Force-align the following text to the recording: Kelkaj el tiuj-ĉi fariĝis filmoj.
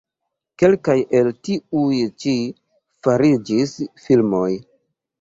Kelkaj 0.63 0.95
el 1.19 1.29
tiuj-ĉi 1.49 2.35
fariĝis 3.05 3.79
filmoj. 4.09 4.47